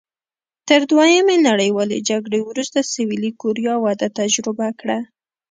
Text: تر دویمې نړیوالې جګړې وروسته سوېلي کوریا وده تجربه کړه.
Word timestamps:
تر 0.67 0.79
دویمې 0.91 1.37
نړیوالې 1.49 1.99
جګړې 2.09 2.39
وروسته 2.43 2.79
سوېلي 2.91 3.31
کوریا 3.41 3.75
وده 3.85 4.07
تجربه 4.19 4.67
کړه. 4.79 4.97